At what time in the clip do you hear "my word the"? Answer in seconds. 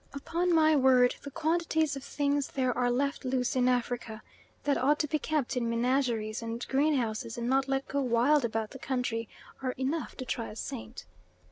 0.51-1.29